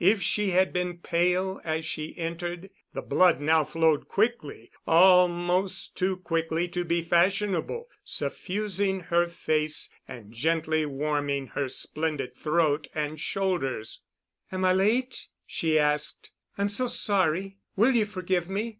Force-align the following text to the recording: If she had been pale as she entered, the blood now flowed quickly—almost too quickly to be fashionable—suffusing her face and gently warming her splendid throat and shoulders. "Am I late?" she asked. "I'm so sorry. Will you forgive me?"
If 0.00 0.22
she 0.22 0.52
had 0.52 0.72
been 0.72 0.96
pale 0.96 1.60
as 1.62 1.84
she 1.84 2.16
entered, 2.16 2.70
the 2.94 3.02
blood 3.02 3.38
now 3.42 3.64
flowed 3.64 4.08
quickly—almost 4.08 5.94
too 5.94 6.16
quickly 6.16 6.68
to 6.68 6.86
be 6.86 7.02
fashionable—suffusing 7.02 9.00
her 9.00 9.26
face 9.28 9.90
and 10.08 10.32
gently 10.32 10.86
warming 10.86 11.48
her 11.48 11.68
splendid 11.68 12.34
throat 12.34 12.88
and 12.94 13.20
shoulders. 13.20 14.00
"Am 14.50 14.64
I 14.64 14.72
late?" 14.72 15.28
she 15.46 15.78
asked. 15.78 16.30
"I'm 16.56 16.70
so 16.70 16.86
sorry. 16.86 17.58
Will 17.76 17.94
you 17.94 18.06
forgive 18.06 18.48
me?" 18.48 18.78